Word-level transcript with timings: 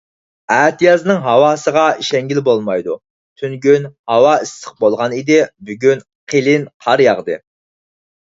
ئەتىيازنىڭ 0.53 1.17
ھاۋاسىغا 1.25 1.83
ئىشەنگىلى 2.03 2.43
بولمايدۇ. 2.47 2.95
تۈنۈگۈن 3.41 3.85
ھاۋا 4.13 4.33
ئىسسىق 4.45 4.79
بولغان 4.85 5.15
ئىدى، 5.19 5.37
بۈگۈن 5.69 6.01
قېلىن 6.33 6.65
قار 6.87 7.05
ياغدى. 7.09 7.37